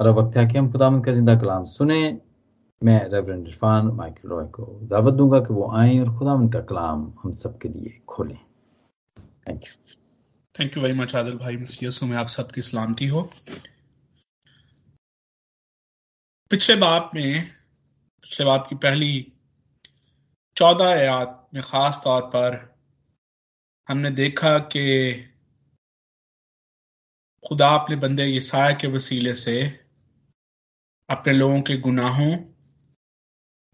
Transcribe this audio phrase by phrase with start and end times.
[0.00, 2.00] और अब वक्त है कि हम खुदा का ज़िंदा कलाम सुने।
[2.82, 7.12] मैं रेवरेंड इरफान माइकल रॉय को दावत दूँगा कि वो आए और खुदा का कलाम
[7.22, 8.38] हम सबके लिए खोलें।
[9.48, 9.94] Thank you
[10.54, 13.22] thank you very much Adil भाई यसु में आप सबकी सलामती हो।
[16.50, 17.46] पिछले बाप में,
[18.22, 19.32] पिछले बाप की पहली
[20.56, 22.54] चौदह आयात में खास तौर पर
[23.88, 25.12] हमने देखा कि
[27.44, 29.85] खुदा अपने बंदे ईसाया के वसीले से
[31.08, 32.32] अपने लोगों के गुनाहों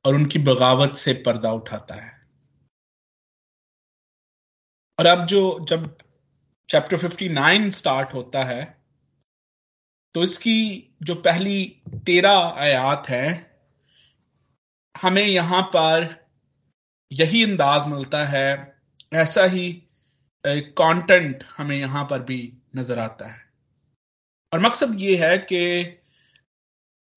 [0.04, 2.10] और उनकी बगावत से पर्दा उठाता है।
[4.98, 5.96] और अब जो, जब
[6.68, 8.62] चैप्टर 59 स्टार्ट होता है
[10.14, 10.58] तो इसकी
[11.02, 11.64] जो पहली
[12.06, 13.28] तेरह आयात है,
[14.94, 16.08] हमें यहाँ पर
[17.10, 18.50] यही अंदाज मिलता है,
[19.14, 19.70] ऐसा ही
[20.44, 22.40] कंटेंट हमें यहाँ पर भी
[22.76, 23.40] नज़र आता है।
[24.52, 25.62] और मकसद ये है कि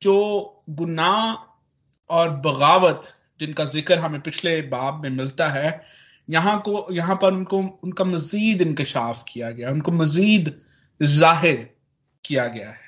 [0.02, 1.34] जो गुनाह
[2.10, 5.82] और बगावत जिनका ज़िक्र हमें पिछले बाब में मिलता है,
[6.30, 10.54] यहाँ को, यहाँ पर उनको, उनका मजीद इंकशाफ किया गया, उनको मजीद
[11.02, 11.70] ज़ाहिर
[12.24, 12.84] किया गया है।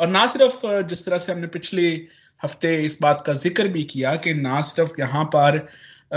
[0.00, 1.88] और ना सिर्फ़ जिस तरह से हमने पिछले
[2.40, 5.58] हफ़्ते इस बात का ज़िक्र भी किया कि ना सिर्फ़ यहाँ पर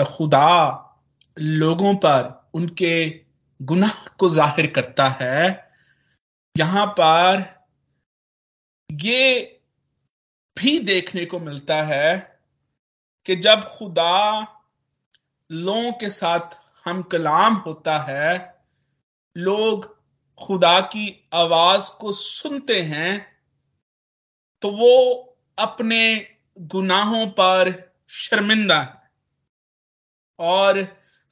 [0.07, 0.87] खुदा
[1.37, 2.93] लोगों पर उनके
[3.59, 5.71] गुनाह को ज़ाहिर करता है,
[6.55, 7.43] यहाँ पर
[8.89, 9.57] ये
[10.59, 12.39] भी देखने को मिलता है
[13.25, 14.41] कि जब खुदा
[15.51, 18.61] लोगों के साथ हम कलाम होता है
[19.37, 20.01] लोग
[20.41, 23.39] खुदा की आवाज़ को सुनते हैं
[24.61, 24.93] तो वो
[25.57, 26.27] अपने
[26.59, 29.11] गुनाहों पर शर्मिंदा है।
[30.39, 30.83] और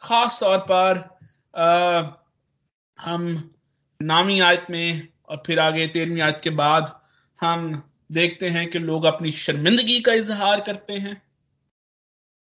[0.01, 1.19] खास तौर पर
[1.55, 2.01] आ,
[2.99, 3.53] हम
[4.01, 7.01] नामी आयत में और फिर आगे तेरहवीं आयत के बाद
[7.41, 11.21] हम देखते हैं कि लोग अपनी शर्मिंदगी का इजहार करते हैं,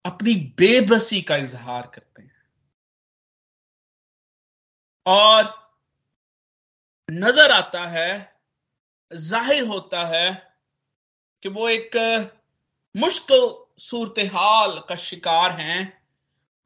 [0.05, 2.37] अपनी बेबसी का इजहार करते हैं।
[5.07, 5.55] और
[7.09, 8.39] नज़र आता है,
[9.11, 10.31] ज़ाहिर होता है
[11.43, 11.97] कि वो एक
[12.95, 13.49] मुश्किल
[13.81, 16.03] सूरत हाल का शिकार हैं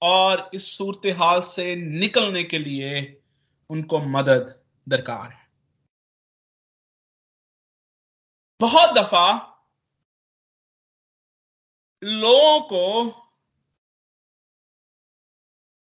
[0.02, 3.00] और इस सूरत हाल से निकलने के लिए
[3.70, 4.54] उनको मदद
[4.86, 5.41] दरकार है।
[8.62, 9.28] बहुत दफ़ा
[12.02, 12.86] लोगों को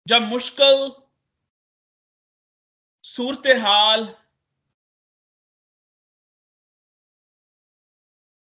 [0.06, 0.90] जब मुश्किल
[3.04, 4.04] सूरत हाल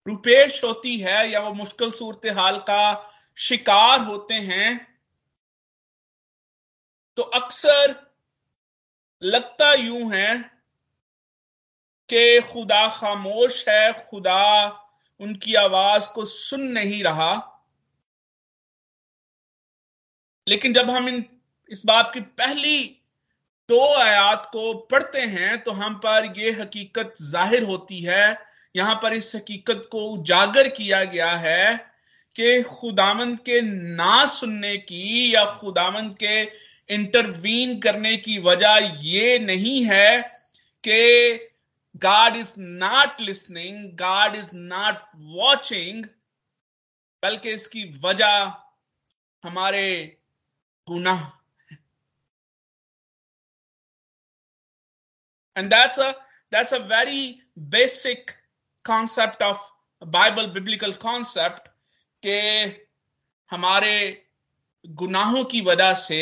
[0.07, 2.83] रुपेश होती है या वो मुश्किल सूरत हाल का
[3.37, 4.97] शिकार होते हैं
[7.17, 7.95] तो अक्सर
[9.21, 10.54] लगता यूँ है
[12.09, 14.65] कि खुदा खामोश है, खुदा
[15.19, 17.33] उनकी आवाज़ को सुन नहीं रहा।
[20.47, 21.23] लेकिन जब हम इन,
[21.71, 22.77] इस बात की पहली
[23.69, 28.37] दो आयात को पढ़ते हैं तो हम पर यह हकीकत ज़ाहिर होती है,
[28.75, 31.75] यहाँ पर इस हकीकत को उजागर किया गया है
[32.35, 36.41] कि खुदामंद के ना सुनने की या खुदामंद के
[36.89, 40.21] इंटरवीन करने की वजह यह नहीं है
[40.83, 41.33] कि
[41.98, 46.04] God is not listening, God is not watching,
[47.22, 48.54] बल्कि इसकी वजह
[49.44, 50.16] हमारे
[50.86, 51.30] गुनाह
[55.56, 56.14] and that's a
[56.52, 58.34] that's a very basic
[58.84, 59.58] concept of
[60.02, 61.68] bible biblical concept
[62.22, 62.40] के
[63.50, 63.96] हमारे
[64.84, 66.20] गुनाहों की वजह से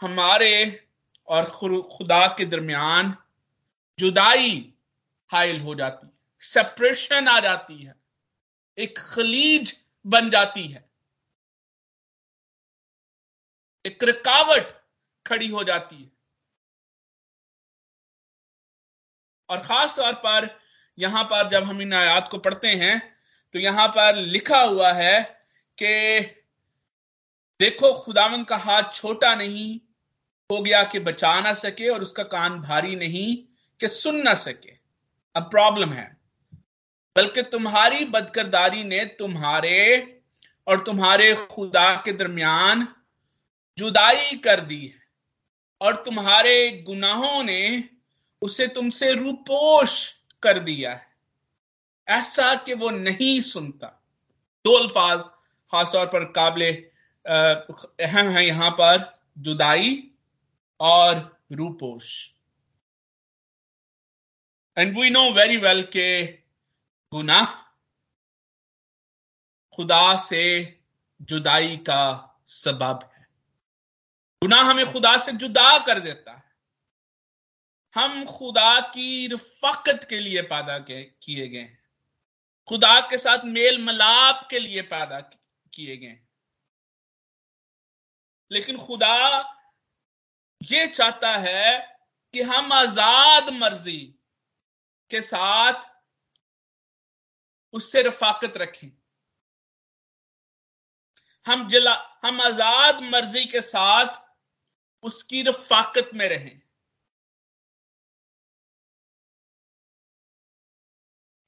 [0.00, 0.54] हमारे
[1.28, 3.16] और खुदा के दरमियान
[3.99, 4.73] जुदाई
[5.29, 7.95] हाइल हो जाती है, सेपरेशन आ जाती है,
[8.77, 10.89] एक खलीज बन जाती है,
[13.85, 14.73] एक रुकावट
[15.25, 16.11] खड़ी हो जाती है।
[19.49, 20.49] और खास तौर पर
[20.97, 22.99] यहाँ पर जब हम इन आयात को पढ़ते हैं
[23.53, 25.21] तो यहाँ पर लिखा हुआ है
[25.77, 26.19] कि
[27.59, 29.79] देखो खुदावन का हाथ छोटा नहीं
[30.49, 34.73] हो गया कि बचा ना सके और उसका कान भारी नहीं कि सुन ना सके।
[35.35, 36.17] अब प्रॉब्लम है।
[37.15, 40.19] बल्कि तुम्हारी बदकरदारी ने तुम्हारे
[40.67, 42.87] और तुम्हारे खुदा के दरमियान
[43.77, 45.03] जुदाई कर दी है
[45.81, 47.89] और तुम्हारे गुनाहों ने
[48.41, 51.07] उसे तुमसे रूपोश कर दिया है।
[52.07, 53.87] ऐसा कि वो नहीं सुनता।
[54.65, 55.19] दो अल्फाज
[55.71, 56.71] खासतौर पर काबले
[57.25, 60.11] अहम है यहाँ पर, जुदाई
[60.79, 62.32] और Ruposh.
[64.77, 66.23] And we know very well के
[67.11, 67.45] गुनाह
[69.77, 70.45] खुदा से
[71.21, 72.03] जुदाई का
[72.47, 73.27] सबब है।
[74.41, 76.43] गुनाह हमें खुदा से जुदा कर देता है।
[77.95, 81.81] हम खुदा की रफाकत के लिए पैदा किए गए हैं।
[82.67, 85.19] खुदा के साथ मेल मलाप के लिए पैदा
[85.73, 86.19] किए गए
[88.51, 89.15] लेकिन खुदा
[90.61, 91.79] ये चाहता है
[92.33, 94.15] कि हम आज़ाद मर्ज़ी
[95.15, 95.91] के साथ
[97.73, 98.91] उससे रफाकत रखें।
[101.45, 101.93] हम जला,
[102.25, 104.21] हम आज़ाद मर्ज़ी के साथ
[105.03, 106.61] उसकी रफाकत में रहें।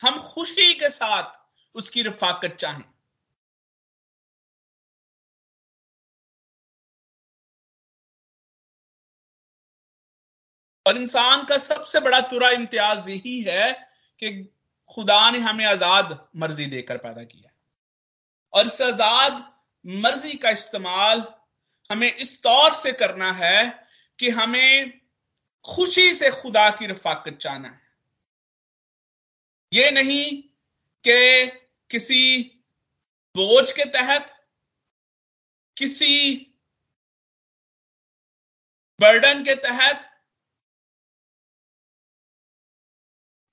[0.02, 1.38] हम खुशी के साथ
[1.76, 2.95] उसकी रफाकत चाहें।
[10.86, 13.72] और इंसान का सबसे बड़ा तुरा इम्तियाज़ यही है
[14.20, 14.32] कि
[14.90, 17.52] खुदा ने हमें आज़ाद मर्ज़ी देकर पैदा किया
[18.54, 19.44] और इस आज़ाद
[19.86, 21.26] मर्ज़ी का इस्तेमाल
[21.90, 23.88] हमें इस तौर से करना है
[24.20, 25.00] कि हमें
[25.66, 27.82] खुशी से खुदा की रफाकत चाहना है।
[29.72, 30.26] ये नहीं
[31.06, 31.48] कि
[31.90, 32.42] किसी
[33.36, 34.32] बोझ के तहत,
[35.78, 36.36] किसी
[39.00, 40.12] बर्डन के तहत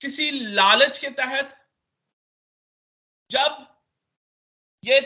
[0.03, 1.55] किसी लालच के तहत
[3.31, 3.65] जब
[4.83, 4.99] ये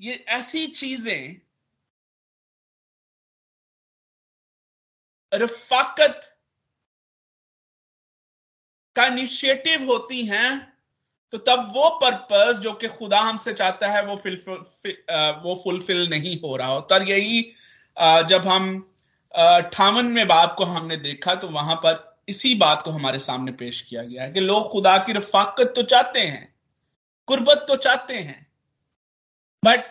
[0.00, 1.40] ये ऐसी चीज़ें
[5.32, 6.20] रफाकत
[8.96, 10.50] का इनिशिएटिव होती हैं
[11.32, 14.36] तो तब वो पर्पस जो कि खुदा हमसे चाहता है वो फिल
[15.44, 17.42] वो फुलफिल नहीं हो रहा होता। और यही
[18.28, 18.70] जब हम
[19.34, 23.80] अठावन में बाप को हमने देखा तो वहाँ पर इसी बात को हमारे सामने पेश
[23.80, 26.54] किया गया है कि लोग खुदा की रफाकत तो चाहते हैं,
[27.28, 28.46] कुर्बत तो चाहते हैं
[29.62, 29.84] बट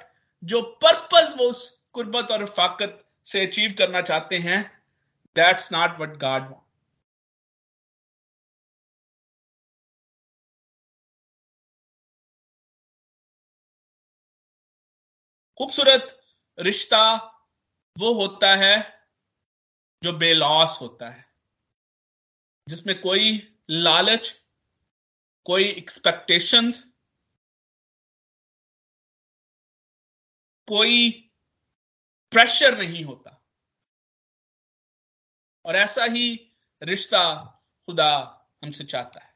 [0.44, 4.62] जो पर्पस वो उस कुर्बत और रफाकत से अचीव करना चाहते हैं
[5.36, 6.62] that's not what God want
[15.58, 16.08] खूबसूरत
[16.58, 17.02] रिश्ता
[17.96, 18.76] वो होता है
[20.02, 21.27] जो बेलॉस होता है।
[22.68, 24.44] जिसमें कोई लालच,
[25.46, 26.84] कोई एक्सपेक्टेशंस
[30.68, 31.12] कोई
[32.32, 33.34] प्रेशर नहीं होता।
[35.66, 37.22] और ऐसा ही रिश्ता
[37.88, 38.10] खुदा
[38.64, 39.36] हमसे चाहता है।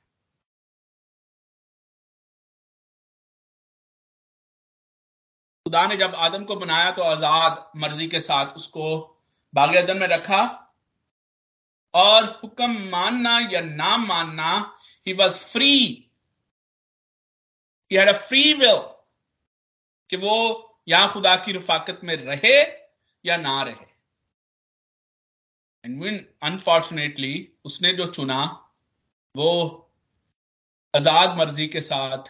[5.65, 8.85] खुदा ने जब आदम को बनाया तो आज़ाद मर्ज़ी के साथ उसको
[9.53, 10.41] बागदन में रखा
[11.93, 16.07] और हुक्म मानना या ना मानना he was free
[17.91, 18.77] he had a free will
[20.09, 20.35] कि वो
[20.87, 22.61] या खुदा की रफाकत में रहे
[23.25, 23.89] या ना रहे।
[25.85, 28.67] एंड अनफॉर्चुनेटली उसने जो चुना,
[29.35, 29.91] वो
[30.95, 32.23] आज़ाद मर्ज़ी के साथ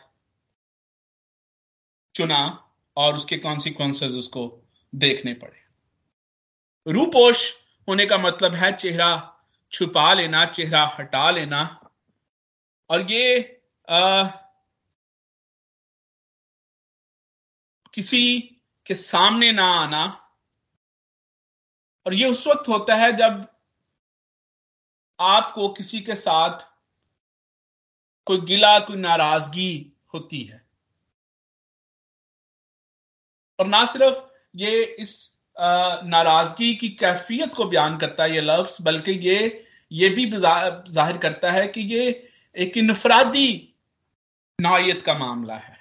[2.16, 2.68] चुना
[2.98, 4.64] और उसके कॉन्सिक्वेंसेस उसको
[4.96, 7.54] देखने पड़े। रूपोश
[7.88, 9.31] होने का मतलब है चेहरा
[9.74, 11.64] छुपा लेना चेहरा हटा लेना।
[12.90, 13.58] और ये
[13.90, 14.24] आ,
[17.94, 18.40] किसी
[18.86, 20.04] के सामने ना आना।
[22.06, 23.46] और ये उस वक्त होता है जब
[25.20, 26.68] आपको किसी के साथ
[28.28, 30.66] कोई गिला कोई नाराज़गी होती है।
[33.60, 34.24] और ना सिर्फ़
[34.56, 35.14] ये इस
[35.60, 41.52] नाराज़गी की कैफियत को बयान करता है ये लफ्ज बल्कि ये ये भी ज़ाहिर करता
[41.52, 42.10] है कि ये
[42.56, 43.50] एक इनफरादी
[44.60, 45.78] नायत का मामला है।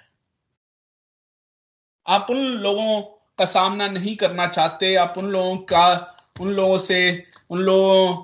[2.05, 3.01] आप उन लोगों
[3.39, 5.87] का सामना नहीं करना चाहते आप उन लोगों का
[6.41, 7.01] उन लोगों से
[7.49, 8.23] उन लोगों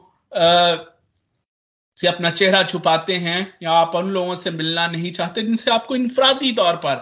[1.98, 5.96] से अपना चेहरा छुपाते हैं या आप उन लोगों से मिलना नहीं चाहते जिनसे आपको
[5.96, 6.96] इनफरादी तौर पर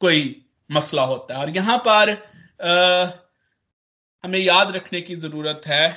[0.00, 3.06] कोई मसला होता है। और यहाँ पर आ,
[4.24, 5.88] हमें याद रखने की ज़रूरत है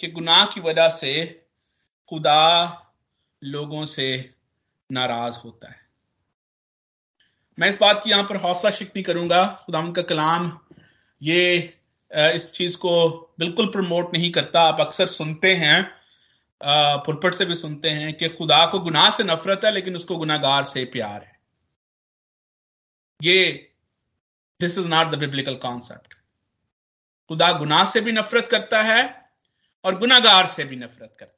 [0.00, 1.12] कि गुनाह की वजह से
[2.10, 2.42] खुदा
[3.42, 4.08] लोगों से
[4.90, 5.76] नाराज़ होता है।
[7.58, 10.58] मैं इस बात की यहाँ पर हौसला शिकनी करूँगा। खुदा का कलाम
[11.22, 11.56] ये
[12.10, 15.82] इस चीज़ को बिल्कुल प्रमोट नहीं करता। आप अक्सर सुनते हैं
[17.06, 20.62] पुरपट से भी सुनते हैं कि खुदा को गुनाह से नफरत है, लेकिन उसको गुनागार
[20.64, 21.36] से प्यार है।
[23.20, 23.70] ये
[24.60, 26.14] this is not the biblical concept
[27.30, 29.02] खुदा गुनाह से भी नफरत करता है
[29.84, 31.37] और गुनागार से भी नफरत करता है।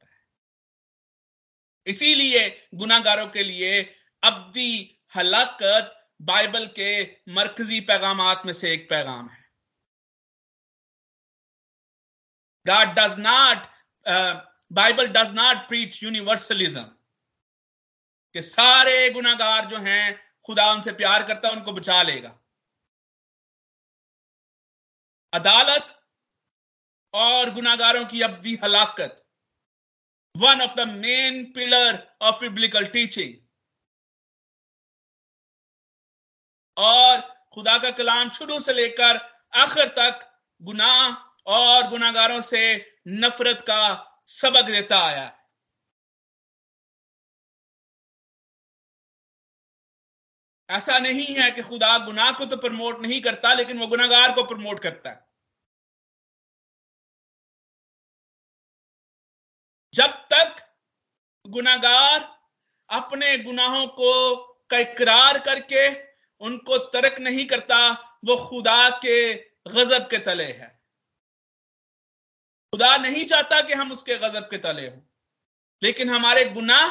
[1.86, 9.50] इसीलिए गुनागारों के लिए अब्दी हलाकत बाइबल के मरकजी पैगाम में से एक पैगाम है।
[12.68, 13.66] God does not,
[14.08, 14.40] uh,
[14.72, 16.84] Bible does not preach universalism.
[18.32, 22.40] कि सारे गुनागार जो हैं खुदा उनसे प्यार करता है उनको बचा लेगा।
[25.32, 26.06] अदालत
[27.14, 29.29] और गुनागारों की अवधि हलाकत।
[30.40, 33.34] One of the main pillar of biblical teaching
[36.76, 37.20] और
[37.54, 39.16] खुदा का कलाम शुरू से लेकर
[39.54, 40.26] आखिर तक
[40.60, 42.62] गुनाह और गुनागारों से
[43.08, 43.82] नफरत का
[44.28, 45.26] सबक देता आया।
[50.68, 54.42] ऐसा नहीं है कि खुदा गुनाह को तो प्रमोट नहीं करता, लेकिन वो गुनागार को
[54.44, 55.29] प्रमोट करता है।
[60.00, 60.62] जब तक
[61.46, 62.20] गुनागार
[62.90, 64.12] अपने गुनाहों को
[64.70, 65.88] इकरार करके
[66.40, 67.78] उनको तर्क नहीं करता,
[68.24, 69.34] वो खुदा के
[69.68, 70.68] गजब के तले है।
[72.72, 75.00] खुदा नहीं चाहता कि हम उसके गजब के तले हों,
[75.82, 76.86] लेकिन हमारे गुनाह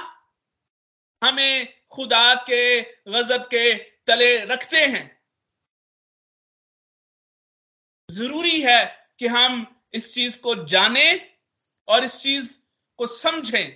[1.21, 3.73] हमें खुदा के गजब के
[4.07, 5.05] तले रखते हैं।
[8.09, 8.85] ज़रूरी है
[9.19, 11.35] कि हम इस चीज़ को जाने
[11.87, 12.58] और इस चीज़
[12.99, 13.71] को समझें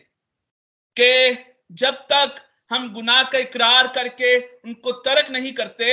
[0.97, 1.11] कि
[1.81, 2.35] जब तक
[2.71, 5.85] हम गुनाह का इकरार करके उनको तर्क नहीं करते,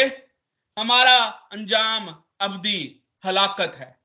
[0.77, 1.17] हमारा
[1.53, 2.09] अंजाम
[2.41, 3.99] अवधि, हलाकत है।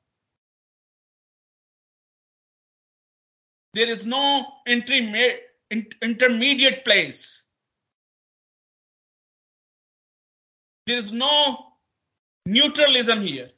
[3.74, 4.22] There is no
[4.68, 7.22] intermediate place
[10.88, 11.32] there is no
[12.46, 13.54] neutralism here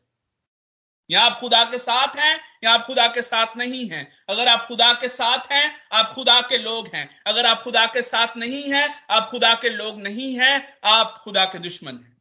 [1.09, 4.65] या आप खुदा के साथ हैं या आप खुदा के साथ नहीं हैं। अगर आप
[4.67, 8.63] खुदा के साथ हैं आप खुदा के लोग हैं। अगर आप खुदा के साथ नहीं
[8.73, 10.55] हैं आप खुदा के लोग नहीं हैं
[10.85, 12.15] आप खुदा के दुश्मन हैं।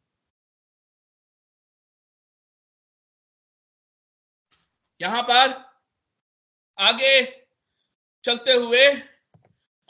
[5.01, 5.53] यहाँ पर
[6.77, 7.11] आगे
[8.23, 8.93] चलते हुए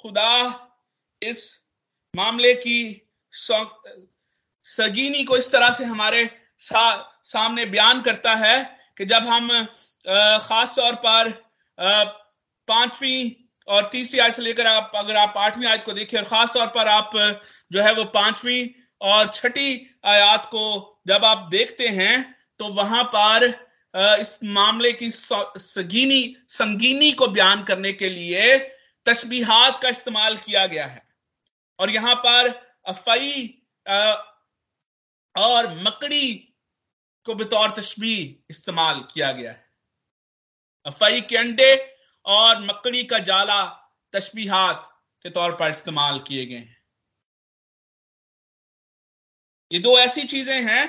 [0.02, 0.34] खुदा
[1.22, 1.62] इस
[2.16, 2.80] मामले की
[4.66, 6.26] सगीनी को इस तरह से हमारे
[6.60, 9.50] सा, सामने बयान करता है कि जब हम
[10.08, 11.30] खास तौर पर
[12.68, 16.54] पांचवी और तीसरी आयत से लेकर आप, अगर आप आठवीं आयत को देखिए, और खास
[16.54, 17.12] तौर पर आप,
[17.72, 23.46] जो है वो पांचवी और छठी आयात को जब आप देखते हैं तो वहाँ पर
[24.20, 28.58] इस मामले की सगीनी, संगीनी को बयान करने के लिए
[29.06, 31.02] तस्बीहात का इस्तेमाल किया गया है।
[31.80, 32.50] और यहाँ पर
[32.88, 33.64] अफई
[35.36, 36.34] और मकड़ी
[37.26, 38.16] को बतौर तशबी
[38.50, 39.66] इस्तेमाल किया गया है।
[40.88, 41.76] अफई के अंडे
[42.26, 43.64] और मकड़ी का जाला
[44.14, 44.84] तशबीहात
[45.26, 46.78] के तौर पर इस्तेमाल किए गए हैं।
[49.72, 50.86] ये दो ऐसी चीज़ें हैं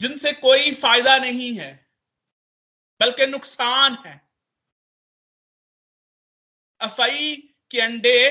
[0.00, 1.70] जिनसे कोई फ़ायदा नहीं है,
[3.00, 4.20] बल्कि नुकसान है।
[6.80, 7.36] अफई
[7.70, 8.30] के अंडे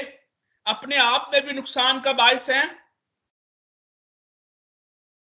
[0.65, 2.63] अपने आप में भी नुकसान का बायस है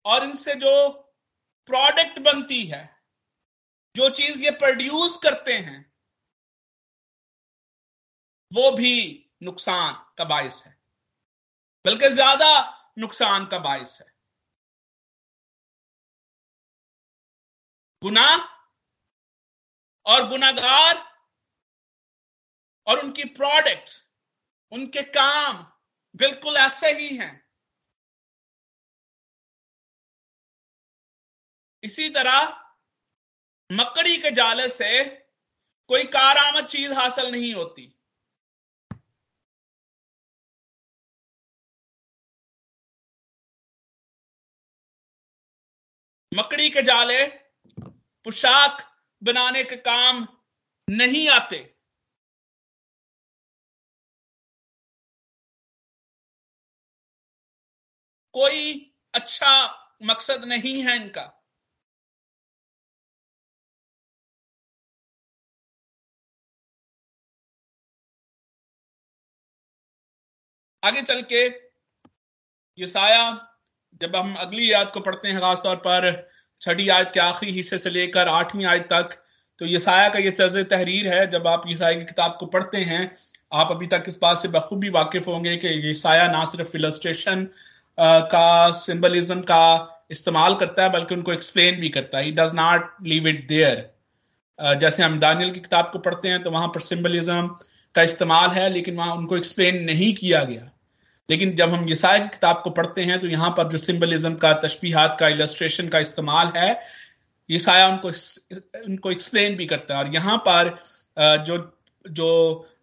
[0.05, 0.89] और इनसे जो
[1.69, 2.94] प्रोडक्ट बनती है
[3.95, 5.93] जो चीज़ ये प्रोड्यूस करते हैं,
[8.51, 10.77] वो भी नुकसान का बायस है।
[11.85, 12.49] बल्कि ज़्यादा
[12.97, 14.13] नुकसान का बायस है।
[18.01, 18.37] गुनाह
[20.05, 21.03] और गुनागार
[22.87, 23.89] और उनकी प्रोडक्ट
[24.71, 25.65] उनके काम
[26.15, 27.45] बिल्कुल ऐसे ही हैं।
[31.83, 32.64] इसी तरह
[33.71, 35.03] मकड़ी के जाले से
[35.89, 37.91] कोई कारामद चीज़ हासिल नहीं होती।
[46.33, 47.25] मकड़ी के जाले
[48.25, 48.81] पोशाक
[49.23, 50.27] बनाने के काम
[50.89, 51.57] नहीं आते।
[58.33, 59.51] कोई अच्छा
[60.03, 61.44] मकसद नहीं है इनका।
[70.85, 71.45] आगे चल के
[72.77, 73.21] ये साया
[74.01, 76.11] जब हम अगली याद को पढ़ते हैं, खासतौर पर
[76.61, 79.17] छठी आयत के आखिरी हिस्से से लेकर आठवीं आयत तक
[79.61, 82.45] तो ये साया का ये तर्ज तहरीर है, जब आप ये साया की किताब को
[82.47, 83.11] पढ़ते हैं,
[83.53, 87.43] आप अभी तक इस बात से बखूबी वाकिफ होंगे कि ये साया ना सिर्फ़ इलस्ट्रेशन
[87.97, 89.63] का सिंबलिज्म का
[90.11, 95.03] इस्तेमाल करता है, बल्कि उनको एक्सप्लेन भी करता है। Does not leave it there जैसे
[95.03, 97.47] हम डानियल की किताब को पढ़ते हैं तो वहाँ पर सिंबलिज्म
[97.95, 100.69] का इस्तेमाल है, लेकिन वहाँ उनको एक्सप्लेन नहीं किया गया।
[101.29, 105.17] लेकिन जब हम यसाया किताब को पढ़ते हैं तो यहाँ पर जो सिंबलिज्म का, तशबीहात
[105.19, 106.79] का इलस्ट्रेशन का इस्तेमाल है,
[107.49, 108.07] यसाया उनको
[108.85, 110.77] उनको एक्सप्लेन भी करता है। और यहाँ पर
[111.45, 111.57] जो
[112.05, 112.29] जो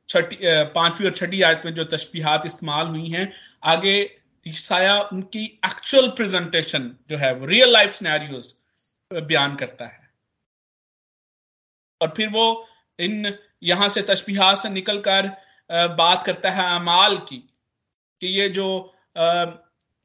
[0.09, 0.37] छठी
[0.75, 3.33] पांचवी और छठी आयत में जो तशबीहात इस्तेमाल हुई हैं,
[3.65, 3.95] आगे
[4.47, 8.57] ईसाया उनकी एक्चुअल प्रेजेंटेशन जो है, वो रियल लाइफ सिनेरियोस
[9.11, 10.01] बयान करता है।
[12.01, 12.67] और फिर वो
[12.99, 15.31] इन, यहाँ से तशबीहात से निकलकर
[15.97, 17.43] बात करता है अमाल की।
[18.23, 18.67] कि ये जो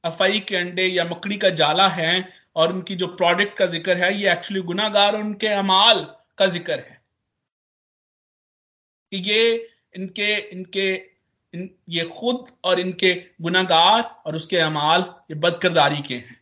[0.03, 2.13] अफाई के अंडे या मकड़ी का जाला है
[2.55, 6.03] और उनकी जो प्रोडक्ट का ज़िक्र है ये एक्चुअली गुनागार और उनके अमाल
[6.37, 7.01] का ज़िक्र है।
[9.11, 10.93] कि ये इनके इनके
[11.53, 16.39] इन, ये खुद और इनके गुनागार और उसके अमाल ये बदकरदारी के हैं।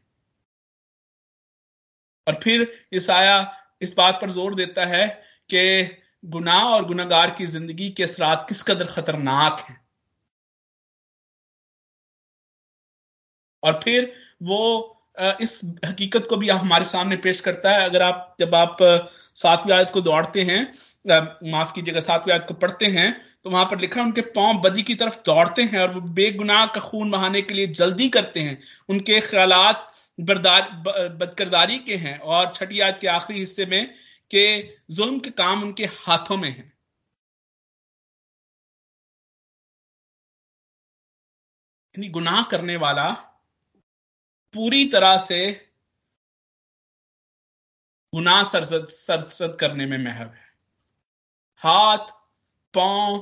[2.28, 3.38] और फिर इस आया
[3.82, 5.08] इस बात पर ज़ोर देता है
[5.50, 5.84] कि
[6.30, 9.85] गुनाह और गुनागार की ज़िंदगी के असरात किस कदर खतरनाक हैं।
[13.64, 14.12] और फिर
[14.44, 14.92] वो
[15.42, 18.78] इस हकीकत को भी हमारे सामने पेश करता है। अगर आप, जब आप
[19.38, 20.62] सातवीं आयत को दौड़ते हैं
[21.52, 24.84] माफ़ कीजिएगा, सातवीं आयत को पढ़ते हैं तो वहाँ पर लिखा है, उनके पाँव बदी
[24.84, 28.58] की तरफ़ दौड़ते हैं और वो बेगुनाह का खून बहाने के लिए जल्दी करते हैं।
[28.90, 33.86] उनके ख्यालात बदकरदारी के हैं और छठी आयत के आखिरी हिस्से में
[34.32, 34.46] के
[34.92, 36.74] जुल्म के काम उनके हाथों में हैं।
[41.96, 43.06] गुनाह करने वाला
[44.56, 45.40] पूरी तरह से
[48.14, 50.46] गुनाह सरसद सरसद करने में महव है।
[51.64, 52.12] हाथ
[52.74, 53.18] पाँव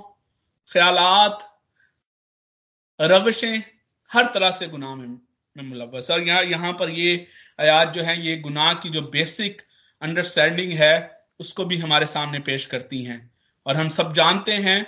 [0.72, 1.50] ख्यालात
[3.00, 3.64] रवशें
[4.12, 5.08] हर तरह से गुनाह में,
[5.56, 7.28] में मुलवस और यहाँ यहाँ पर ये
[7.60, 9.62] आयात जो है ये गुनाह की जो बेसिक
[10.02, 10.96] अंडरस्टैंडिंग है
[11.40, 13.20] उसको भी हमारे सामने पेश करती हैं।
[13.66, 14.84] और हम सब जानते हैं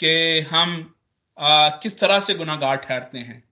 [0.00, 0.94] कि हम
[1.38, 3.42] आ, किस तरह से गुनागार ठहरते हैं।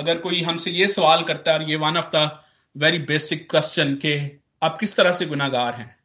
[0.00, 2.44] अगर कोई हमसे ये सवाल करता है, और ये one of the
[2.76, 5.96] very basic question के आप किस तरह से गुनागार हैं?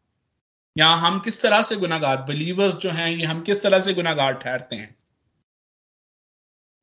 [0.77, 4.33] या हम किस तरह से गुनागार बिलीवर्स जो हैं, ये हम किस तरह से गुनागार
[4.33, 4.95] ठहरते हैं?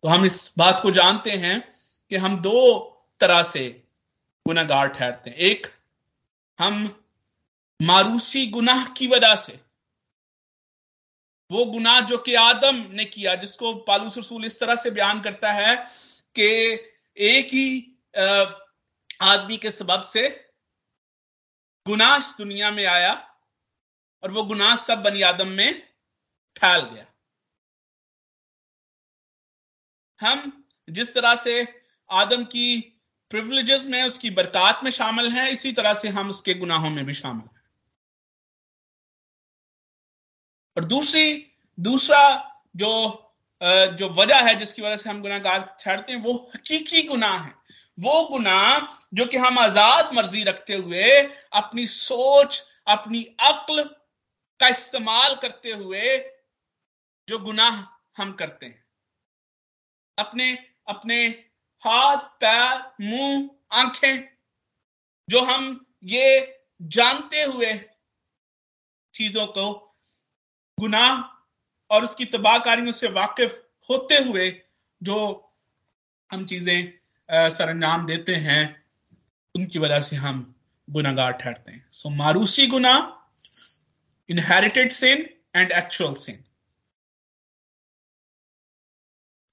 [0.03, 1.69] तो हम इस बात को जानते हैं
[2.11, 2.89] कि हम दो
[3.21, 3.85] तरह से
[4.47, 5.67] गुनागार ठहरते हैं। एक,
[6.59, 7.05] हम
[7.83, 9.61] मारूसी गुनाह की वजह से।
[11.53, 15.53] वो गुनाह जो कि आदम ने किया, जिसको पालूस रसूल इस तरह से बयान करता
[15.53, 15.77] है
[16.39, 16.77] कि
[17.17, 17.99] एक ही
[19.21, 20.29] आदमी के सबब से
[21.87, 23.39] गुनाह दुनिया में आया
[24.23, 25.89] और वो गुनाह सब बनी आदम में
[26.59, 27.07] फैल गया।
[30.21, 32.81] हम जिस तरह से आदम की
[33.31, 37.15] प्रिविलेजेस में, उसकी बरकत में शामिल हैं, इसी तरह से हम उसके गुनाहों में भी
[37.15, 37.63] शामिल हैं।
[40.77, 43.22] और दूसरी, दूसरा जो
[43.63, 47.55] जो वजह है जिसकी वजह से हम गुनागार छाड़ते हैं, वो हकीकी गुनाह है।
[47.99, 51.11] वो गुनाह जो कि हम आज़ाद मर्ज़ी रखते हुए,
[51.53, 53.85] अपनी सोच, अपनी अक्ल
[54.61, 56.17] का इस्तेमाल करते हुए
[57.29, 57.83] जो गुनाह
[58.17, 58.85] हम करते हैं।
[60.19, 60.53] अपने
[60.89, 61.27] अपने
[61.83, 64.29] हाथ, पैर, मुँह, आँखें,
[65.29, 67.73] जो हम ये जानते हुए
[69.15, 69.73] चीज़ों को
[70.79, 71.21] गुनाह
[71.93, 74.51] और उसकी तबाहकारियों से वाकिफ होते हुए
[75.03, 75.19] जो
[76.31, 78.63] हम चीज़ें सरंजाम देते हैं
[79.55, 80.55] उनकी वजह से हम
[80.89, 82.95] गुनागार ठहरते हैं। सो so, मारूसी गुना
[84.29, 86.45] inherited sin and actual sin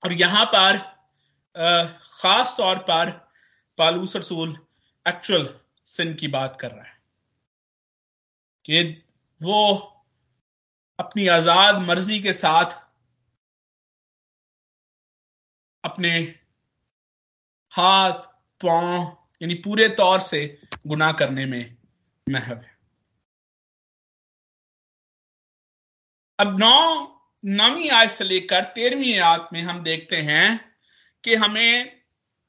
[0.04, 0.78] और यहाँ पर
[2.22, 3.10] खास तौर पर
[3.78, 4.58] पालूस रसूल
[5.06, 5.54] एक्चुअल
[5.86, 6.98] सिन की बात कर रहा है।
[8.66, 8.82] कि
[9.42, 9.60] वो
[11.00, 12.78] अपनी आज़ाद मर्ज़ी के साथ
[15.84, 16.10] अपने
[17.74, 18.14] हाथ,
[18.62, 20.42] पाँव, यानी पूरे तौर से
[20.88, 21.78] गुनाह करने में
[22.28, 22.78] महव है।
[26.40, 30.60] अब नौ, नवी आयत से लेकर तेरहवीं आयत में हम देखते हैं
[31.24, 32.02] कि हमें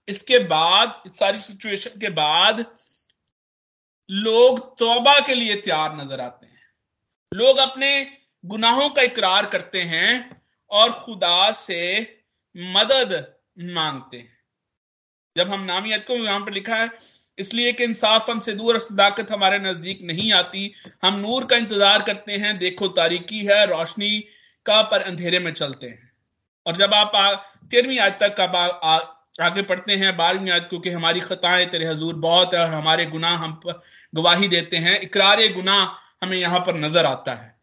[0.09, 2.65] इसके बाद, इस सारी सिचुएशन के बाद
[4.11, 6.73] लोग तौबा के लिए तैयार नज़र आते हैं।
[7.33, 7.91] लोग अपने
[8.45, 10.31] गुनाहों का इकरार करते हैं
[10.71, 12.01] और खुदा से
[12.55, 13.13] मदद
[13.61, 14.39] मांगते हैं।
[15.37, 16.91] जब हम नामियत को यहाँ पर लिखा है,
[17.39, 20.73] इसलिए कि इंसाफ हमसे दूर सदाकत हमारे नज़दीक नहीं आती।
[21.05, 24.19] हम नूर का इंतज़ार करते हैं, देखो तारीकी है, रोशनी
[24.67, 26.11] का पर अंधेरे में चलते हैं।
[26.67, 27.13] और जब आप
[27.71, 28.57] तेरहवीं आज तक अब
[29.41, 33.37] आगे पढ़ते हैं, बारहवीं आज क्योंकि हमारी खताएँ तेरे हजूर बहुत है और हमारे गुनाह
[33.37, 33.83] हम पर
[34.15, 35.87] गवाही देते हैं, इकरार गुनाह
[36.23, 37.60] हमें यहाँ पर नज़र आता है।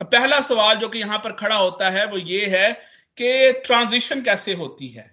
[0.00, 2.72] पहला सवाल जो कि यहाँ पर खड़ा होता है, वो ये है
[3.18, 5.10] कि ट्रांजिशन कैसे होती है?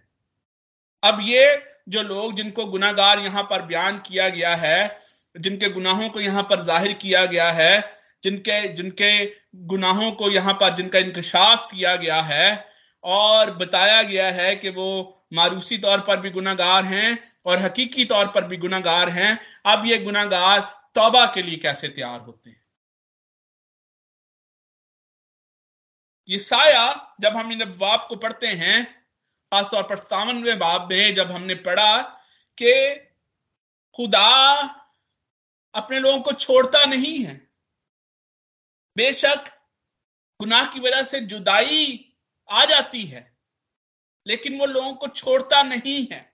[1.04, 5.00] अब ये जो लोग जिनको गुनागार यहाँ पर बयान किया गया है,
[5.36, 7.84] जिनके गुनाहों को यहाँ पर ज़ाहिर किया गया है,
[8.24, 12.66] जिनके जिनके गुनाहों को यहाँ पर, जिनका इंकशाफ किया गया है,
[13.04, 18.28] और बताया गया है कि वो मारूसी तौर पर भी गुनागार हैं और हकीकी तौर
[18.28, 20.60] पर भी गुनागार हैं, अब ये गुनागार
[20.96, 22.63] तौबा के लिए कैसे तैयार होते हैं?
[26.30, 28.84] ये साया जब हम इन बाब को पढ़ते हैं,
[29.52, 32.02] खासतौर पर सावनवे बाब में जब हमने पढ़ा
[32.58, 32.96] कि
[33.96, 34.60] खुदा
[35.74, 37.36] अपने लोगों को छोड़ता नहीं है।
[38.98, 39.46] बेशक
[40.40, 42.14] गुनाह की वजह से जुदाई
[42.50, 43.38] आ जाती है,
[44.26, 46.34] लेकिन वो लोगों को छोड़ता नहीं है।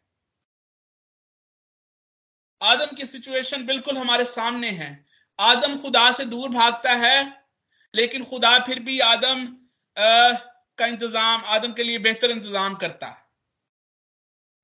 [2.62, 5.06] आदम की सिचुएशन बिल्कुल हमारे सामने है।
[5.40, 7.48] आदम खुदा से दूर भागता है,
[7.94, 9.59] लेकिन खुदा फिर भी आदम
[10.00, 13.28] का इंतज़ाम, आदम के लिए बेहतर इंतज़ाम करता है।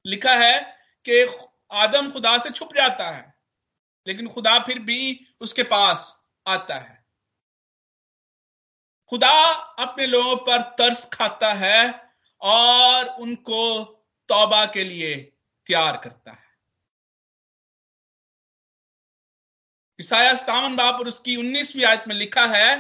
[0.06, 0.60] लिखा है
[1.06, 1.24] कि
[1.74, 3.34] आदम खुदा से छुप जाता है,
[4.08, 6.06] लेकिन खुदा फिर भी उसके पास
[6.46, 7.04] आता है।
[9.12, 9.32] खुदा
[9.80, 11.80] अपने लोगों पर तरस खाता है
[12.42, 13.84] और उनको
[14.30, 15.16] तौबा के लिए
[15.68, 16.44] तैयार करता है।
[20.00, 22.78] ईसाया सतावन बाप और उसकी उन्नीसवीं आयत में लिखा है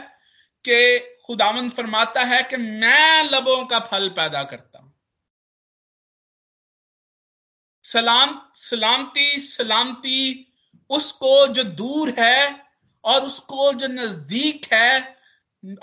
[0.66, 4.94] कि खुदामंद फरमाता है कि मैं लबों का फल पैदा करता हूँ।
[7.86, 10.22] सलाम, सलामती सलामती
[10.90, 12.66] उसको जो दूर है
[13.04, 15.00] और उसको जो नज़दीक है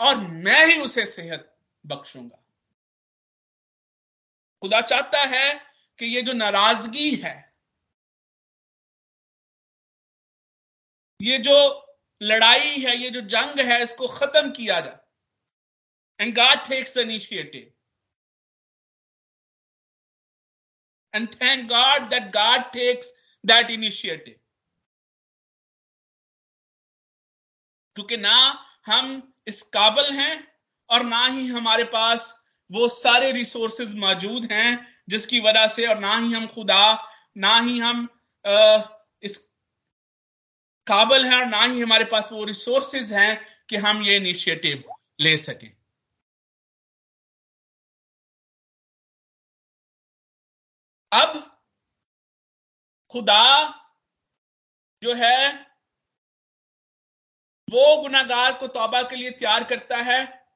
[0.01, 1.49] और मैं ही उसे सेहत
[1.85, 2.39] बख्शूँगा।
[4.63, 5.55] खुदा चाहता है
[5.99, 7.37] कि ये जो नाराज़गी है,
[11.21, 11.57] ये जो
[12.21, 14.99] लड़ाई है, ये जो जंग है, इसको खत्म किया जाए।
[16.23, 17.73] And God takes initiative
[21.15, 23.15] and thank God that God takes
[23.47, 24.39] that initiative
[27.97, 28.37] क्योंकि ना
[28.87, 30.53] हम इस काबल हैं
[30.91, 34.71] और ना ही हमारे पास वो सारे रिसोर्सेज मौजूद हैं
[35.09, 36.83] जिसकी वजह से और ना ही हम खुदा
[37.37, 38.09] ना ही हम
[38.47, 38.83] आ,
[39.23, 39.37] इस
[40.87, 43.33] काबल हैं और ना ही हमारे पास वो रिसोर्सेज हैं
[43.69, 44.85] कि हम ये इनिशिएटिव
[45.21, 45.82] ले सकें।
[51.13, 51.61] अब
[53.11, 53.69] खुदा
[55.03, 55.59] जो है,
[57.71, 60.47] वो गुनागार को तौबा के लिए तैयार करता है।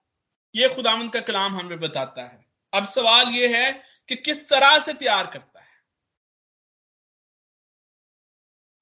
[0.54, 3.72] ये खुदावंद का कलाम हमें बताता है। अब सवाल ये है
[4.08, 5.82] कि किस तरह से तैयार करता है?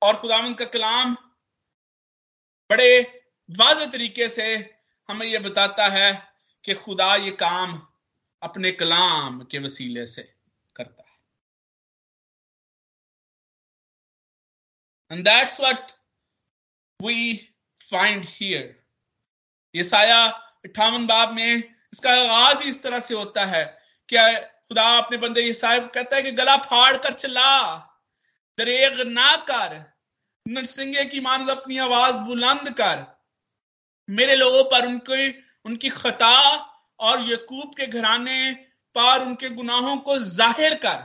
[0.02, 1.14] और खुदावंद का कलाम
[2.70, 4.76] बड़े वाज तरीके से
[5.08, 6.34] हमें यह बताता है
[6.64, 7.88] कि खुदा ये काम
[8.42, 10.34] अपने कलाम के वसीले से
[15.10, 15.92] and that's what
[17.00, 17.34] we
[17.90, 18.74] find here
[19.74, 20.24] ये साया
[20.64, 23.64] अट्ठावन बाब में इसका आगाज़ ही इस तरह से होता है
[24.08, 27.76] क्या खुदा अपने बंदे ये साहब कहता है कि गला फाड़ कर चला।
[28.58, 29.74] दरेग ना कर।
[30.46, 33.04] नरसिंगे की मानद अपनी आवाज़ बुलंद कर।
[34.08, 35.28] मेरे लोगों पर उनके,
[35.66, 36.36] उनकी खता
[37.00, 38.52] और यकूब के घराने
[38.96, 41.02] पर उनके गुनाहों को ज़ाहिर कर।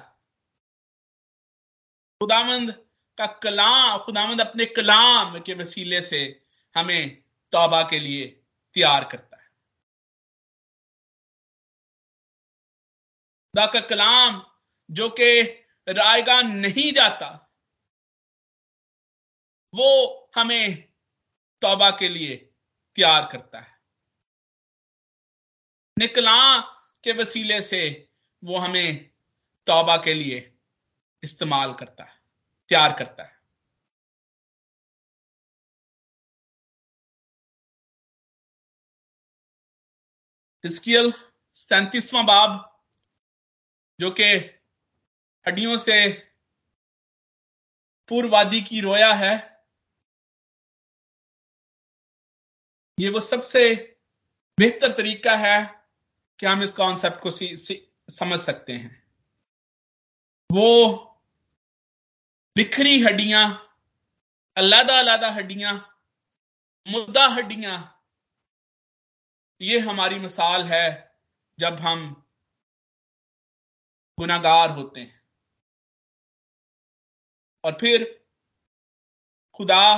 [2.21, 2.73] खुदामंद
[3.19, 8.27] का कलाम खुदामंद अपने कलाम के वसीले से हमें तौबा के लिए
[8.73, 9.47] तैयार करता है।
[13.51, 14.45] खुदा का कलाम
[14.91, 15.41] जो कि
[15.89, 17.53] रायगा नहीं जाता,
[19.75, 19.89] वो
[20.36, 20.93] हमें
[21.62, 22.36] तौबा के लिए
[22.95, 23.79] तैयार करता है।
[25.97, 26.58] निकला
[27.03, 28.10] के वसीले से
[28.43, 29.12] वो हमें
[29.67, 30.58] तौबा के लिए
[31.23, 32.18] इस्तेमाल करता है।
[32.69, 33.39] तैयार करता है।
[40.63, 41.13] हिस्कियल
[41.53, 42.84] सैतीसवां बाब
[43.99, 44.23] जो कि
[45.47, 46.10] हड्डियों से
[48.10, 49.60] पूर्ववादी की रोया है
[52.99, 53.62] ये वो सबसे
[54.60, 55.86] बेहतर तरीका है
[56.39, 59.08] कि हम इस कॉन्सेप्ट को सी, सी, समझ सकते हैं।
[60.51, 61.09] वो
[62.60, 63.78] बिखरी हड्डियाँ,
[64.58, 66.02] अलादा अलादा हड्डियाँ,
[66.88, 68.04] मुद्दा हड्डियाँ।
[69.62, 71.15] ये हमारी मिसाल है
[71.60, 72.28] जब हम
[74.19, 75.24] गुनागार होते हैं।
[77.63, 78.26] और फिर
[79.56, 79.98] खुदा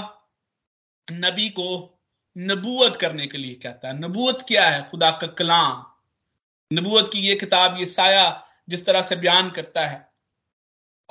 [1.12, 2.02] नबी को
[2.38, 4.90] नबूत करने के लिए कहता है। नबूत क्या है?
[4.90, 5.94] खुदा का कलाम।
[6.74, 10.14] नबूत की ये किताब, ये साया जिस तरह से बयान करता है,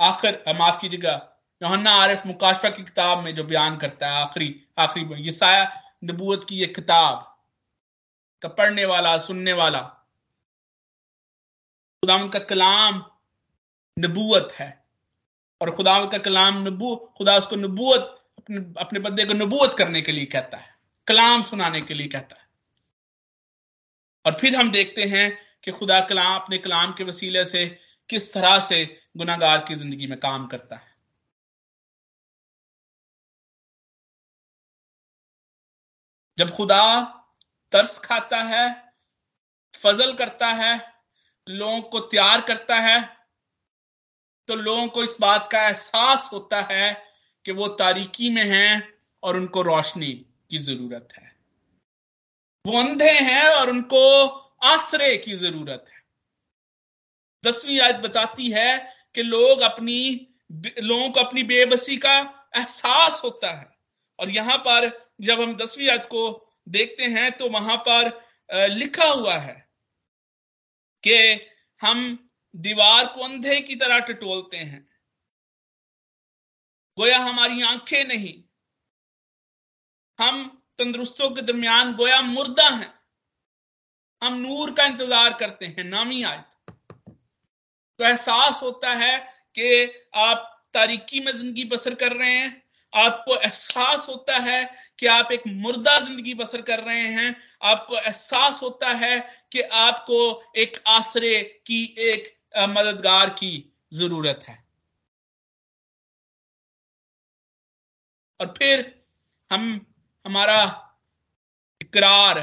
[0.01, 1.27] आखिर, माफ़ कीजिएगा
[1.63, 5.65] योहन्ना आरिफ मुकाशफा की किताब में जो बयान करता है, आखिरी आखिरी ये साया
[6.05, 7.27] नबूत की ये किताब,
[8.43, 9.81] का पढ़ने वाला, सुनने वाला
[12.03, 13.03] खुदा का कलाम
[13.97, 14.69] नबूत है।
[15.61, 20.13] और खुदा का कलाम नबू, खुदा उसको नबूत अपने अपने बंदे को नबूत करने के
[20.13, 20.75] लिए कहता है,
[21.07, 22.49] कलाम सुनाने के लिए कहता है।
[24.25, 25.31] और फिर हम देखते हैं
[25.65, 27.67] कि खुदा कलाम, अपने कलाम के वसीले से
[28.11, 28.85] किस तरह से
[29.17, 30.90] गुनागार की ज़िंदगी में काम करता है।
[36.39, 36.83] जब खुदा
[37.73, 38.67] तरस खाता है,
[39.75, 40.75] फजल करता है,
[41.47, 42.99] लोगों को तैयार करता है
[44.49, 46.93] तो लोगों को इस बात का एहसास होता है
[47.45, 50.13] कि वो तारीकी में हैं और उनको रोशनी
[50.51, 51.29] की ज़रूरत है।
[52.65, 54.27] वो अंधे हैं और उनको
[54.65, 56.03] आश्रय की ज़रूरत है।
[57.45, 58.79] दसवीं आयत बताती है
[59.15, 60.01] कि लोग अपनी
[60.53, 62.19] लोगों को अपनी बेबसी का
[62.57, 63.79] एहसास होता है।
[64.19, 64.89] और यहाँ पर
[65.21, 66.23] जब हम दसवीं आयत को
[66.69, 69.55] देखते हैं तो वहाँ पर लिखा हुआ है
[71.05, 71.17] कि
[71.81, 72.03] हम
[72.55, 74.89] दीवार को अंधे की तरह टटोलते हैं।
[76.99, 78.33] गोया हमारी आँखें नहीं।
[80.19, 80.47] हम
[80.79, 82.93] तंदुरुस्तों के दरमियान गोया मुर्दा हैं।
[84.23, 86.75] हम नूर का इंतज़ार करते हैं, नामी आयत।
[88.01, 89.19] तो एहसास होता है
[89.55, 89.85] कि
[90.17, 94.63] आप तारीकी में ज़िंदगी बसर कर रहे हैं। आपको एहसास होता है
[95.01, 99.19] कि आप एक मुर्दा ज़िंदगी बसर कर रहे हैं। आपको एहसास होता है
[99.53, 100.19] कि आपको
[100.57, 102.37] एक आसरे की, एक
[102.69, 104.59] मददगार की ज़रूरत है।
[108.41, 109.03] और फिर
[109.51, 109.87] हम,
[110.27, 110.63] हमारा
[111.81, 112.41] इकरार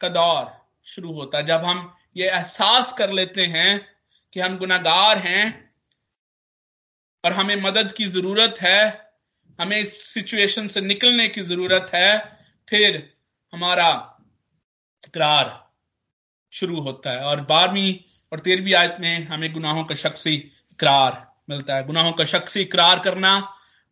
[0.00, 0.50] का दौर
[0.86, 3.78] शुरू होता है। जब हम ये एहसास कर लेते हैं
[4.32, 5.72] कि हम गुनागार हैं
[7.24, 9.05] और हमें मदद की ज़रूरत है
[9.58, 12.38] हमें इस सिचुएशन से निकलने की ज़रूरत है,
[12.68, 13.16] फिर
[13.52, 14.18] हमारा
[15.06, 15.70] इकरार
[16.52, 17.94] शुरू होता है। और बारहवीं
[18.32, 20.34] और तेरहवीं आयत में हमें गुनाहों का शख्सी
[20.72, 23.38] इकरार मिलता है। गुनाहों का शख्सी इकरार करना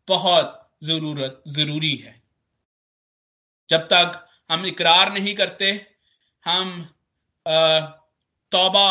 [0.07, 2.21] बहुत ज़रूरत, ज़रूरी है।
[3.69, 5.71] जब तक हम इकरार नहीं करते,
[6.45, 6.93] हम
[8.51, 8.89] तौबा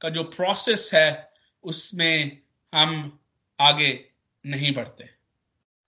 [0.00, 1.32] का जो प्रोसेस है,
[1.64, 2.42] उसमें
[2.74, 3.20] हम
[3.60, 3.92] आगे
[4.46, 5.15] नहीं बढ़ते।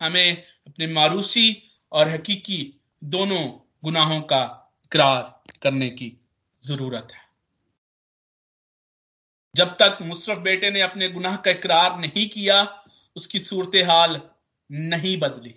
[0.00, 6.20] हमें अपने मारूसी और हकीकी दोनों गुनाहों का इकरार करने की
[6.64, 7.28] ज़रूरत है।
[9.56, 12.84] जब तक मुशरफ बेटे ने अपने गुनाह का इकरार नहीं किया,
[13.16, 14.20] उसकी सूरत हाल
[14.72, 15.54] नहीं बदली।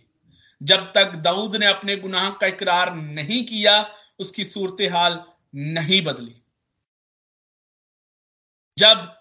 [0.63, 5.23] जब तक दाऊद ने अपने गुनाह का इकरार नहीं किया, उसकी सूरत हाल
[5.56, 6.36] नहीं बदली।
[8.77, 9.17] जब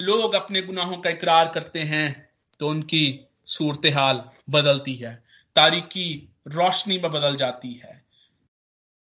[0.00, 5.14] लोग अपने गुनाहों का इकरार करते हैं तो उनकी सूरत हाल बदलती है
[5.56, 6.08] तारीकी
[6.48, 8.04] रोशनी में बदल जाती है,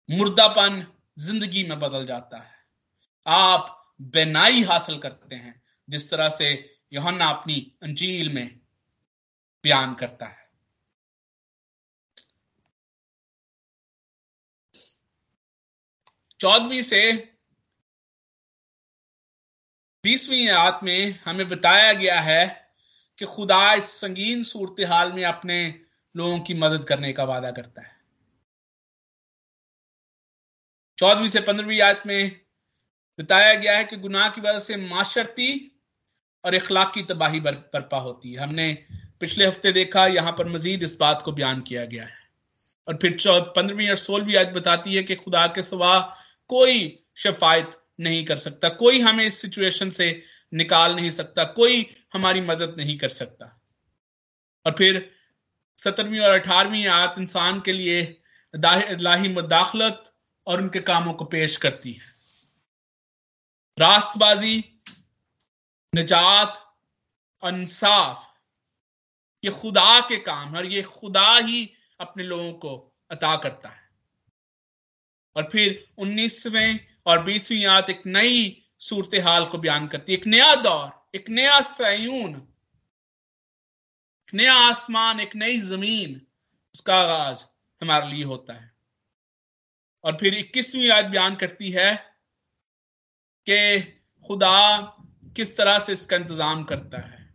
[0.08, 0.86] मुर्दापन
[1.18, 2.56] ज़िंदगी में बदल जाता है।
[3.26, 3.74] आप
[4.14, 6.50] बेनाई हासिल करते हैं, जिस तरह से
[6.92, 8.60] योहन्ना अपनी अंजील में
[9.64, 10.46] बयान करता है।
[16.40, 17.00] चौदहवीं से
[20.04, 22.67] बीसवीं आयत में हमें बताया गया है
[23.18, 25.74] कि खुदा इस संगीन सूरत हाल में अपने
[26.16, 27.96] लोगों की मदद करने का वादा करता है।
[30.98, 32.40] चौदहवीं से पंद्रहवीं आयत में
[33.20, 35.50] बताया गया है कि गुनाह की वजह से माशरती
[36.44, 38.84] और इखलाक की तबाही बर्पा होती है। हमने
[39.20, 42.16] पिछले हफ़्ते देखा, यहाँ पर मजीद इस बात को बयान किया गया है।
[42.88, 45.98] और फिर पंद्रहवीं और सोलहवीं आयत बताती है कि खुदा के सवा
[46.48, 50.22] कोई शफायत नहीं कर सकता। कोई हमें इस सिचुएशन से
[50.54, 53.60] निकाल नहीं सकता, कोई हमारी मदद नहीं कर सकता।
[54.66, 55.14] और फिर
[55.76, 58.22] सत्रहवीं और अठारहवीं आयत इंसान के लिए
[58.56, 60.14] लाही मुदाखलत
[60.46, 62.14] और उनके कामों को पेश करती है।
[63.78, 64.82] रास्तबाजी,
[65.94, 66.76] निजात
[67.44, 68.24] इंसाफ
[69.44, 73.88] ये खुदा के काम और ये खुदा ही अपने लोगों को अता करता है।
[75.36, 80.26] और फिर उन्नीसवें और बीसवीं आयत एक नई सूरत हाल को बयान करती है। एक
[80.26, 82.34] नया दौर, एक नया सयून,
[84.28, 86.26] एक नया आसमान, एक नई ज़मीन,
[86.74, 87.44] उसका आगाज़
[87.82, 88.72] हमारे लिए होता है।
[90.04, 91.94] और फिर इक्कीसवीं आयत बयान करती है
[93.46, 93.80] कि
[94.26, 94.78] खुदा
[95.36, 97.34] किस तरह से इसका इंतज़ाम करता है।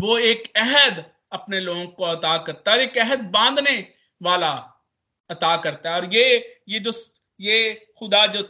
[0.00, 4.52] वो एक अहद अपने लोगों को अता करता है एक अहद बांधने वाला
[5.30, 6.24] अता करता है। और ये
[6.68, 6.92] ये जो,
[7.40, 8.42] ये खुदा जो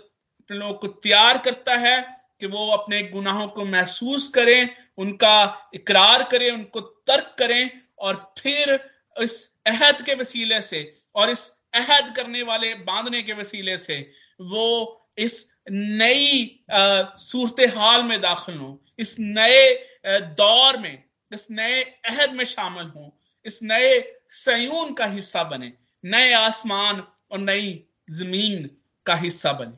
[0.50, 1.96] लोगों को तैयार करता है
[2.40, 8.80] कि वो अपने गुनाहों को महसूस करें, उनका इकरार करें, उनको तर्क करें और फिर
[9.16, 9.34] इस
[9.66, 13.98] अहद के वसीले से और इस अहद करने वाले बांधने के वसीले से
[14.40, 19.74] वो इस नई सूरत हाल में दाखिल हो, इस नए
[20.06, 23.98] दौर में, इस नए अहद में शामिल हो, इस नए
[24.30, 25.72] सयून का हिस्सा बने,
[26.04, 28.70] नए आसमान और नई ज़मीन
[29.06, 29.76] का हिस्सा बने।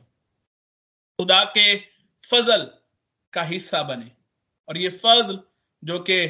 [1.21, 1.75] खुदा के
[2.25, 2.71] फजल
[3.33, 4.11] का हिस्सा बने।
[4.69, 5.39] और ये फजल
[5.83, 6.27] जो कि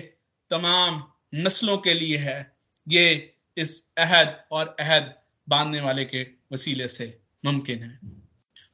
[0.49, 2.57] तमाम नस्लों के लिए है,
[2.89, 7.99] ये इस अहद और अहद बांधने वाले के वसीले से मुमकिन है।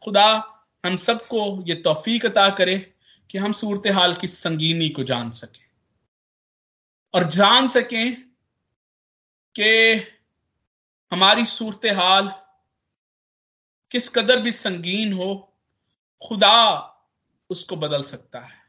[0.04, 0.44] खुदा
[0.86, 2.94] हम सबको ये तोफीक अता करे
[3.30, 5.70] कि हम सूरत हाल की संगीनी को जान सकें।
[7.14, 8.22] और जान सकें
[9.60, 9.98] कि
[11.12, 12.28] हमारी सूरत हाल
[13.92, 15.54] किस कदर भी संगीन हो
[16.26, 16.78] खुदा
[17.50, 18.62] उसको बदल सकता है।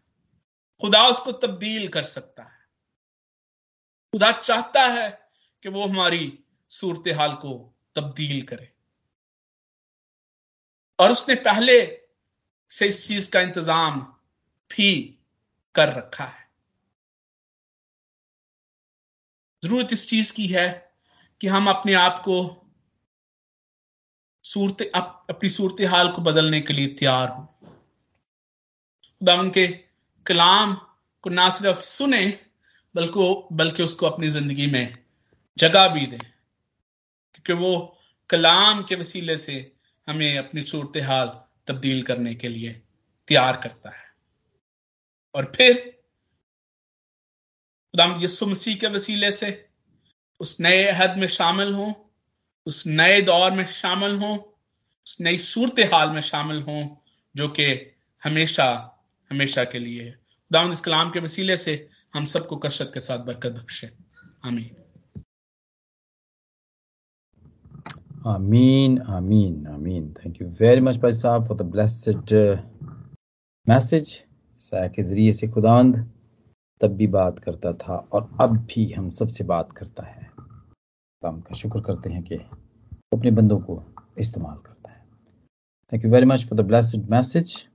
[0.81, 2.59] खुदा उसको तब्दील कर सकता है।
[4.13, 5.31] खुदा चाहता है
[5.63, 8.75] कि वो हमारी सूरत हाल को तब्दील करे।
[10.99, 12.07] और उसने पहले
[12.71, 14.01] से इस चीज़ का इंतज़ाम
[14.71, 15.19] भी
[15.75, 16.51] कर रखा है।
[19.65, 20.97] ज़रूरत इस चीज़ की है
[21.41, 22.65] कि हम अपने आप को
[24.49, 27.43] सूरत अप, अपनी सूरत हाल को बदलने के लिए तैयार हो।
[29.21, 29.67] खुदा उनके
[30.27, 30.75] कलाम
[31.25, 32.27] को ना सिर्फ़ सुने
[32.95, 34.97] बल्कि बल्कि उसको अपनी ज़िंदगी में
[35.59, 37.73] जगह भी दें क्योंकि वो
[38.31, 39.55] कलाम के वसीले से
[40.09, 41.29] हमें अपनी सूरत हाल
[41.67, 42.73] तब्दील करने के लिए
[43.29, 44.07] तैयार करता है।
[45.35, 45.75] और फिर
[47.95, 49.51] खुदाम यसु मसीह के वसीले से
[50.41, 52.08] उस नए हद में शामिल हो
[52.69, 56.83] उस नए दौर में शामिल हों उस नई सूरत हाल में शामिल हों
[57.35, 57.67] जो कि
[58.23, 58.67] हमेशा
[59.31, 61.77] हमेशा के लिए है खुदाम इस कलाम के वसीले से
[62.15, 63.91] हम सबको कसरत के साथ बरकत बख्शे
[64.45, 64.77] आमीन
[68.27, 70.15] Ameen, Ameen.
[70.15, 72.57] Thank you very much, भाई साहब, for the blessed uh,
[73.67, 74.11] message.
[74.71, 75.97] के ज़रिए से खुदांद
[76.81, 80.31] तब भी बात करता था और अब भी हम सबसे बात करता है
[81.23, 82.35] खुदाम का शुक्र करते हैं कि
[83.13, 83.83] अपने बंदों को
[84.19, 85.01] इस्तेमाल करता है।
[85.93, 87.68] Thank you very much for the blessed message